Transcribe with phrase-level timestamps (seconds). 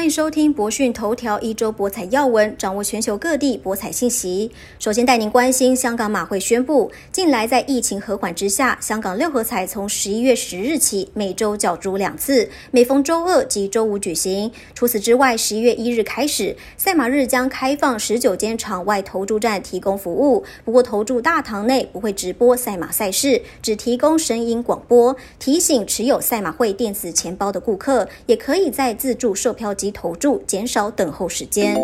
[0.00, 4.50] 欢迎收听博讯头条一周博彩要闻，掌握全球各地博彩信息。
[4.78, 14.50] 首先带您关心香港马会宣布，近来在疫情和缓之下，香港六合彩从十一月十日起每周角逐两次，每逢周二及周五举行。
[14.74, 25.14] 除此之外，十一月一日开始，赛马日将开放十九间场外投注站提供服务，不过投注大堂内不会直播赛马赛事，只提供声音广播。
[25.38, 29.89] 提醒持有赛马会电子钱包的顾客，也可以在自助售票机。
[29.90, 31.82] 投注，减少等候时间。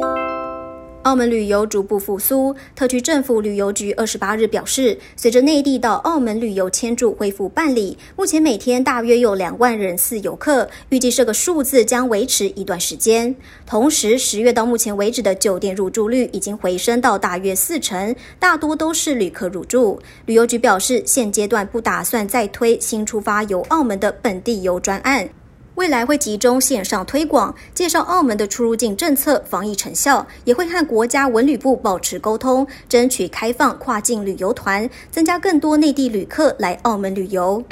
[1.03, 13.33] 澳门旅游逐步复苏，特区政府旅游局二十八日表示，随着内地到澳门旅游签注恢复办理，目前每天大约有两万人次游客，预计这个数字将维持一段时间。
[13.65, 20.01] 同时，十月到目前为止的酒店入住率已经回升到大约四成，大多都是旅客入住。
[20.25, 25.29] 旅游局表示，现阶段不打算再推新出发游澳门的本地游专案。
[25.77, 37.63] 未来会集中线上推广，介绍澳门的出入境政策、防疫成效，也会和国家文旅部保持沟通，争取开放跨境旅游团，增加更多内地旅客来澳门旅游。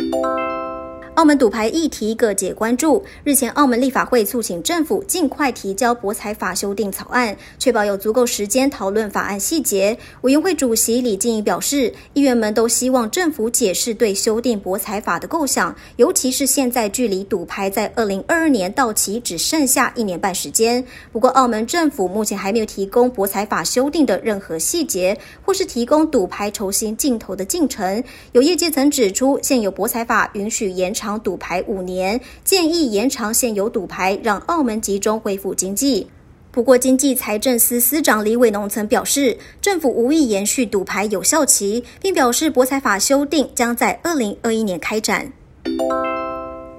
[1.15, 3.01] 澳门赌牌议题各界关注。
[3.23, 9.97] 日前，澳门立法会促请政府尽快提交博彩法修订草案，确保有足够时间讨论法案细节。
[10.23, 20.85] 委员会主席李静怡表示，议员们都希望政府解释对修订博彩法的构想，尤其是现在距离赌牌在二零二二年到期只剩下一年半时间。
[21.13, 28.03] 不过，澳门政府目前还没有提供博彩法修订的任何细节，或是提供赌牌重新镜头的进程。
[28.33, 31.04] 有业界曾指出，现有博彩法允许延长。
[31.05, 36.07] 长赌牌五年，建议延长现有赌牌，让澳门集中恢复经济。
[36.51, 45.31] 不过，经济财政司司长李伟农曾表示，政府无意延续赌牌有效期，并表示博彩法修订将在二零二一年开展。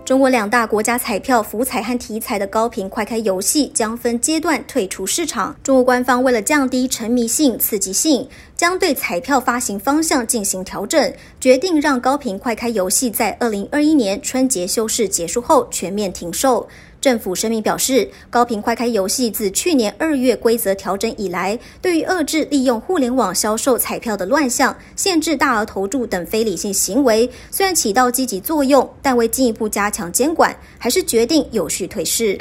[0.03, 5.55] 中国两大国家彩票福彩和体彩的高频快开游戏将分阶段退出市场。
[5.63, 16.67] 中国官方为了降低沉迷性、刺激性，将对彩票发行方向进行调整，决定让高频快开游戏在二零二一年春节休市结束后全面停售。
[17.01, 32.35] 政府声明表示，高频快开游戏自去年二月规则调整以来，对于遏制利用互联网销售彩票的乱象、限制大额投注等非理性行为，虽然起到积极作用，但为进一步加强监管，还是决定有序退市。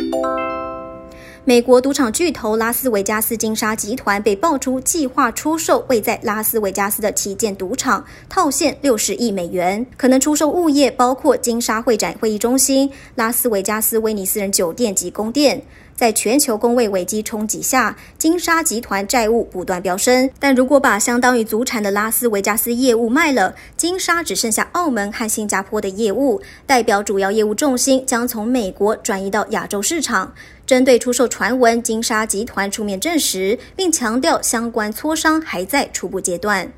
[1.46, 15.62] 美国赌场巨头拉斯维加斯金沙集团被爆出计划出售位在拉斯维加斯的旗舰赌场，套现六十亿美元，可能出售物业包括金沙会展会议中心、拉斯维加斯威尼斯人酒店及宫殿。
[15.94, 20.28] 在全球工位危机冲击下，金沙集团债务不断飙升。
[20.40, 30.32] 但如果把相当于祖产的拉斯维加斯业务卖了，金沙只剩下澳门和新加坡的业务，代表主要业务重心将从美国转移到亚洲市场。
[30.66, 36.72] 针对出售传闻，金沙集团出面证实，并强调相关磋商还在初步阶段。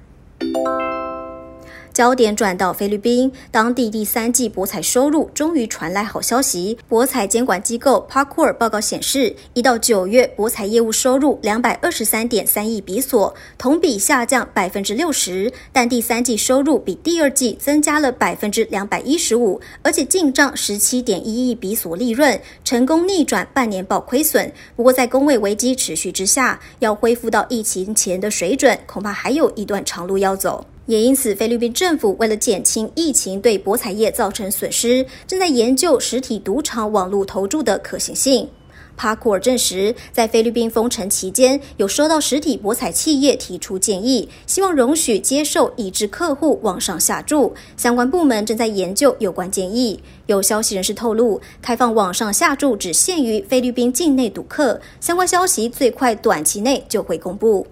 [1.96, 6.76] 焦点转到菲律宾，当地第三季博彩收入终于传来好消息。
[6.90, 15.50] 博彩监管机构 p a r k o r 报告显示，一到九月博彩业务收入两百二十三点三亿比索，同比下降百分之六十。
[15.72, 24.52] 但第三季收入比第二季增加了百分之两百一十五，而且进账十七点一亿比索利润，成功逆转半年报亏损。
[24.76, 30.66] 不过，在工位危机持续之下，要恢复到疫情前的水准，恐怕还有一段长路要走。
[30.86, 38.48] 也因此，菲律宾政府为了减轻疫情对博彩业造成损失，正在研究实体赌场网络投注的可行性。
[38.96, 47.52] 帕库尔证实，在菲律宾封城期间，有收到实体博彩企业提出建议，希望容许接受已知客户网上下注。
[47.76, 50.00] 相关部门正在研究有关建议。
[50.24, 54.80] 有消息人士透露，开放网上下注只限于菲律宾境内赌客。
[54.98, 57.66] 相关消息最快短期内就会公布。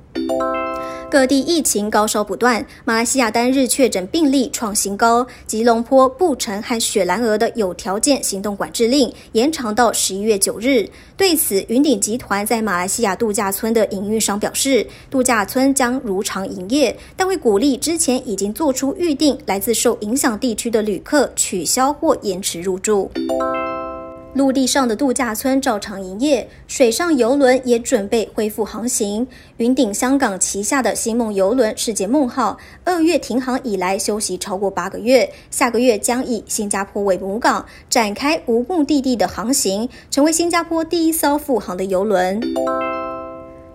[1.14, 5.24] 各地疫情高烧不断，马来西亚单日确诊病例创新高。
[5.46, 10.84] 吉隆坡、布城和雪兰莪的有条件行动管制令延长到十一月九日。
[11.16, 23.08] 对此，云顶集团在马来西亚度假村的营运商表示，度假村将如常营业，但会鼓励之前已经做出预定来自受影响地区的旅客取消或延迟入住。
[24.34, 29.26] 陆地上的度假村照常营业，水上游轮也准备恢复航行。
[29.58, 42.40] 云顶香港旗下的星梦游轮“世界梦号”二月停航以来休息超过八个月，下个月将以新加坡为母港展开无目的地的航行，成为新加坡第一艘复航的游轮。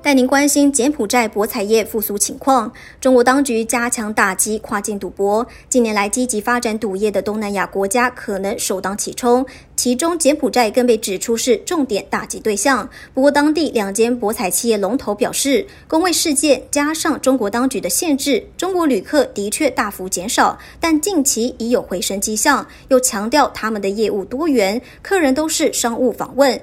[0.10, 2.74] 带您关心柬埔寨博彩业复苏情况。
[3.00, 9.46] 中国当局加强打击跨境赌博，近年来积极发展赌业的东南亚国家可能首当其冲，
[9.76, 12.90] 其中柬埔寨更被指出是重点打击对象。
[13.14, 22.66] 不过，当地两间博彩企业龙头表示，工位事件加上中国当局的限制，中国旅客的确大幅减少，但近期已有回升迹象。
[22.88, 26.60] 又强调他们的业务多元，客人都是商务访问。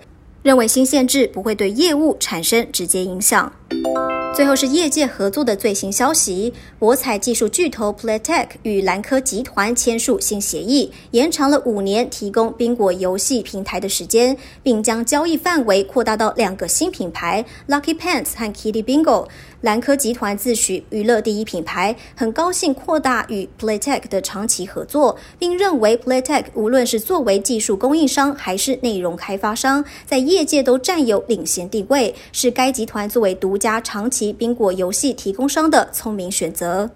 [0.46, 3.52] 认为新限制不会对业务产生直接影响。
[4.32, 19.26] 最后是业界合作的最新消息：博彩技术巨头 Playtech 与蓝科集团签署新协议，延长了五年提供宾果游戏平台的时间，并将交易范围扩大到两个新品牌 Lucky Pants 和 Kitty Bingo。
[19.66, 34.32] 兰科集团自诩娱乐第一品牌，很高兴扩大与 Playtech 的长期合作，并认为 Playtech 无论是作为技术供应商还是内容开发商，在业界都占有领先地位，是该集团作为独家长期。
[34.32, 36.88] 宾果游戏提供商的聪明选择。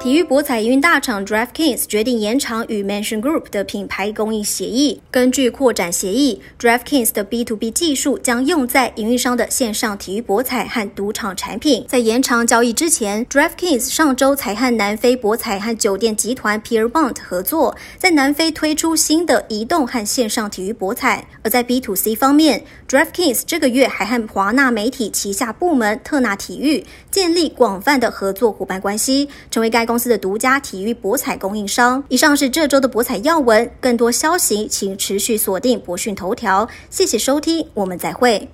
[0.00, 5.02] 体育博彩营运大厂 DraftKings 决定延长与 Mansion Group 的品牌供应协议。
[5.10, 11.84] 根据扩展协议，DraftKings 的 B to B 技术将用在营运商的线上体育博彩和赌场产品。
[11.88, 21.26] 在延长交易之前，DraftKings 上周才和南非博彩和酒店集团 Pierbont 合作，在南非推出新的移动和线上体育博彩。
[21.42, 29.87] 而在 B to C 方面，DraftKings 这个月还和华纳媒体旗下部门特纳体育建立广泛的合作伙伴关系，成为该。
[29.88, 32.04] 公司的独家体育博彩供应商。
[32.08, 36.68] 以上是这周的博彩要闻，更多消息请持续锁定博讯头条。
[36.90, 38.48] 谢谢收听，我们再会。